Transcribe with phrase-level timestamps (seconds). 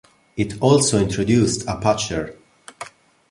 [0.35, 2.35] It also introduced a patcher.